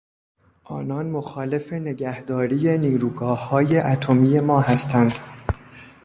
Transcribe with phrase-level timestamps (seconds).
[0.63, 5.13] آنان مخالف نگهداری نیروگاههای اتمی ما هستند.